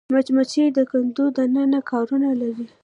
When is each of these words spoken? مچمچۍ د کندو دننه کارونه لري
مچمچۍ 0.13 0.65
د 0.77 0.79
کندو 0.91 1.25
دننه 1.35 1.79
کارونه 1.89 2.29
لري 2.41 2.65